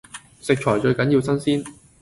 [0.39, 1.71] 食材最緊要新鮮